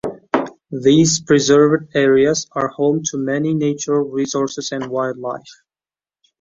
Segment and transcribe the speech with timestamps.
[0.81, 5.61] These preserved areas are home to many natural resources and wildlife.